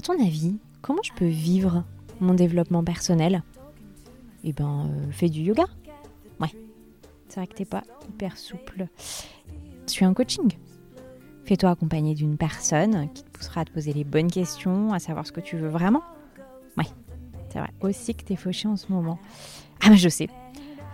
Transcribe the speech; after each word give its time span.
ton 0.00 0.14
avis, 0.24 0.56
comment 0.82 1.02
je 1.02 1.12
peux 1.12 1.26
vivre 1.26 1.84
mon 2.20 2.34
développement 2.34 2.82
personnel? 2.82 3.42
Eh 4.44 4.52
ben, 4.52 4.86
euh, 4.86 5.10
fais 5.10 5.28
du 5.28 5.40
yoga. 5.40 5.64
Ouais. 6.40 6.50
C'est 7.28 7.40
vrai 7.40 7.46
que 7.46 7.54
t'es 7.54 7.64
pas 7.64 7.82
hyper 8.08 8.36
souple. 8.36 8.86
Suis 9.86 10.04
un 10.04 10.14
coaching. 10.14 10.52
Fais-toi 11.44 11.70
accompagner 11.70 12.14
d'une 12.14 12.36
personne 12.36 13.08
qui 13.12 13.22
te 13.22 13.30
poussera 13.30 13.62
à 13.62 13.64
te 13.64 13.70
poser 13.70 13.92
les 13.92 14.04
bonnes 14.04 14.30
questions, 14.30 14.92
à 14.92 14.98
savoir 14.98 15.26
ce 15.26 15.32
que 15.32 15.40
tu 15.40 15.56
veux 15.56 15.68
vraiment. 15.68 16.02
Ouais. 16.76 16.86
C'est 17.50 17.58
vrai 17.58 17.70
aussi 17.82 18.14
que 18.14 18.24
t'es 18.24 18.36
fauché 18.36 18.66
en 18.66 18.76
ce 18.76 18.90
moment. 18.90 19.18
Ah, 19.82 19.90
mais 19.90 19.96
je 19.96 20.08
sais. 20.08 20.28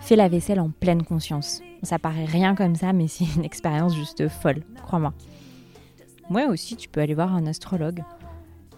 Fais 0.01 0.15
la 0.15 0.27
vaisselle 0.27 0.59
en 0.59 0.69
pleine 0.69 1.03
conscience. 1.03 1.61
Ça 1.83 1.99
paraît 1.99 2.25
rien 2.25 2.55
comme 2.55 2.75
ça, 2.75 2.93
mais 2.93 3.07
c'est 3.07 3.25
une 3.35 3.43
expérience 3.45 3.95
juste 3.95 4.27
folle, 4.27 4.63
crois-moi. 4.83 5.13
Moi 6.29 6.45
aussi, 6.47 6.75
tu 6.75 6.89
peux 6.89 7.01
aller 7.01 7.15
voir 7.15 7.33
un 7.35 7.45
astrologue. 7.45 8.03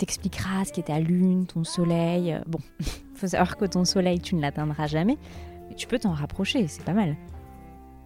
T'expliquera 0.03 0.66
ce 0.66 0.73
qu'est 0.73 0.88
ta 0.88 0.99
lune, 0.99 1.45
ton 1.45 1.63
soleil. 1.63 2.38
Bon, 2.45 2.59
faut 3.16 3.27
savoir 3.27 3.55
que 3.55 3.63
ton 3.63 3.85
soleil, 3.85 4.20
tu 4.20 4.35
ne 4.35 4.41
l'atteindras 4.41 4.85
jamais, 4.85 5.17
mais 5.70 5.76
tu 5.76 5.88
peux 5.88 5.98
t'en 5.98 6.12
rapprocher, 6.12 6.67
c'est 6.67 6.84
pas 6.84 6.91
mal. 6.91 7.16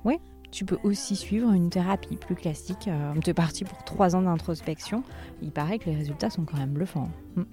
Oui, 0.06 0.20
tu 0.52 0.64
peux 0.64 0.78
aussi 0.84 1.16
suivre 1.16 1.52
une 1.54 1.72
thérapie 1.72 2.16
plus 2.16 2.36
classique. 2.36 2.88
Euh, 2.88 3.16
T'es 3.24 3.34
parti 3.34 3.64
pour 3.64 3.84
trois 3.84 4.16
ans 4.16 4.22
d'introspection. 4.22 5.02
Il 5.42 5.50
paraît 5.50 5.80
que 5.80 5.90
les 5.90 5.96
résultats 5.96 6.30
sont 6.30 6.46
quand 6.46 6.58
même 6.58 6.70
bluffants. 6.70 7.10
Hmm. 7.36 7.46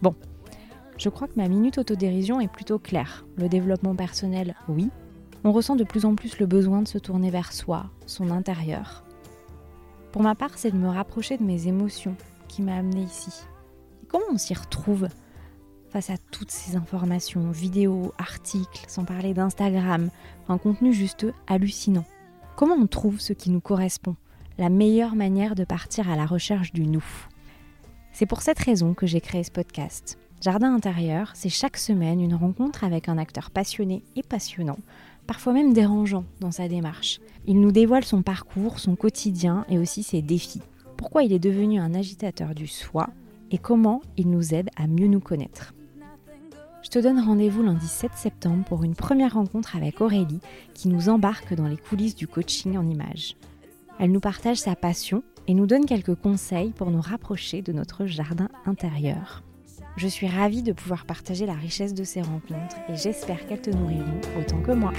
Bon, 0.00 0.14
je 0.96 1.10
crois 1.10 1.28
que 1.28 1.36
ma 1.36 1.48
minute 1.48 1.76
autodérision 1.76 2.40
est 2.40 2.50
plutôt 2.50 2.78
claire. 2.78 3.26
Le 3.36 3.50
développement 3.50 3.94
personnel, 3.94 4.54
oui. 4.68 4.88
On 5.44 5.52
ressent 5.52 5.76
de 5.76 5.84
plus 5.84 6.06
en 6.06 6.14
plus 6.14 6.38
le 6.38 6.46
besoin 6.46 6.80
de 6.80 6.88
se 6.88 6.96
tourner 6.96 7.28
vers 7.28 7.52
soi, 7.52 7.90
son 8.06 8.30
intérieur. 8.30 9.04
Pour 10.12 10.22
ma 10.22 10.34
part, 10.34 10.56
c'est 10.56 10.70
de 10.70 10.78
me 10.78 10.88
rapprocher 10.88 11.36
de 11.36 11.44
mes 11.44 11.68
émotions 11.68 12.16
qui 12.48 12.62
m'a 12.62 12.76
amené 12.76 13.02
ici. 13.02 13.44
Comment 14.12 14.26
on 14.34 14.38
s'y 14.38 14.52
retrouve 14.52 15.08
face 15.88 16.10
à 16.10 16.18
toutes 16.30 16.50
ces 16.50 16.76
informations, 16.76 17.50
vidéos, 17.50 18.12
articles, 18.18 18.84
sans 18.86 19.06
parler 19.06 19.32
d'Instagram, 19.32 20.10
un 20.50 20.58
contenu 20.58 20.92
juste 20.92 21.26
hallucinant 21.46 22.04
Comment 22.54 22.74
on 22.74 22.86
trouve 22.86 23.20
ce 23.20 23.32
qui 23.32 23.48
nous 23.48 23.62
correspond 23.62 24.14
La 24.58 24.68
meilleure 24.68 25.14
manière 25.14 25.54
de 25.54 25.64
partir 25.64 26.10
à 26.10 26.16
la 26.16 26.26
recherche 26.26 26.74
du 26.74 26.82
nous? 26.82 27.04
C'est 28.12 28.26
pour 28.26 28.42
cette 28.42 28.58
raison 28.58 28.92
que 28.92 29.06
j'ai 29.06 29.22
créé 29.22 29.44
ce 29.44 29.50
podcast. 29.50 30.18
Jardin 30.42 30.74
intérieur, 30.74 31.30
c'est 31.32 31.48
chaque 31.48 31.78
semaine 31.78 32.20
une 32.20 32.34
rencontre 32.34 32.84
avec 32.84 33.08
un 33.08 33.16
acteur 33.16 33.50
passionné 33.50 34.02
et 34.14 34.22
passionnant, 34.22 34.78
parfois 35.26 35.54
même 35.54 35.72
dérangeant 35.72 36.24
dans 36.40 36.52
sa 36.52 36.68
démarche. 36.68 37.20
Il 37.46 37.62
nous 37.62 37.72
dévoile 37.72 38.04
son 38.04 38.20
parcours, 38.20 38.78
son 38.78 38.94
quotidien 38.94 39.64
et 39.70 39.78
aussi 39.78 40.02
ses 40.02 40.20
défis. 40.20 40.60
Pourquoi 40.98 41.22
il 41.22 41.32
est 41.32 41.38
devenu 41.38 41.80
un 41.80 41.94
agitateur 41.94 42.54
du 42.54 42.66
soi? 42.66 43.08
Et 43.52 43.58
comment 43.58 44.00
il 44.16 44.30
nous 44.30 44.54
aide 44.54 44.70
à 44.76 44.86
mieux 44.86 45.06
nous 45.06 45.20
connaître. 45.20 45.74
Je 46.82 46.88
te 46.88 46.98
donne 46.98 47.20
rendez-vous 47.20 47.62
lundi 47.62 47.86
7 47.86 48.10
septembre 48.16 48.64
pour 48.64 48.82
une 48.82 48.96
première 48.96 49.34
rencontre 49.34 49.76
avec 49.76 50.00
Aurélie 50.00 50.40
qui 50.74 50.88
nous 50.88 51.08
embarque 51.08 51.54
dans 51.54 51.68
les 51.68 51.76
coulisses 51.76 52.16
du 52.16 52.26
coaching 52.26 52.76
en 52.76 52.88
images. 52.88 53.36
Elle 54.00 54.10
nous 54.10 54.20
partage 54.20 54.56
sa 54.56 54.74
passion 54.74 55.22
et 55.46 55.54
nous 55.54 55.66
donne 55.66 55.86
quelques 55.86 56.16
conseils 56.16 56.70
pour 56.70 56.90
nous 56.90 57.00
rapprocher 57.00 57.62
de 57.62 57.72
notre 57.72 58.06
jardin 58.06 58.48
intérieur. 58.66 59.42
Je 59.96 60.08
suis 60.08 60.26
ravie 60.26 60.62
de 60.62 60.72
pouvoir 60.72 61.04
partager 61.04 61.46
la 61.46 61.52
richesse 61.52 61.94
de 61.94 62.04
ces 62.04 62.22
rencontres 62.22 62.76
et 62.88 62.96
j'espère 62.96 63.46
qu'elles 63.46 63.60
te 63.60 63.70
nourriront 63.70 64.20
autant 64.40 64.60
que 64.62 64.72
moi. 64.72 64.92